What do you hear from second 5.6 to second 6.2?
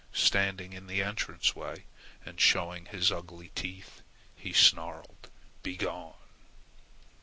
"Be gone!"